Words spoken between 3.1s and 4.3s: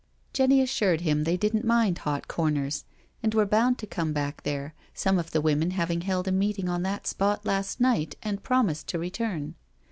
and were bound to come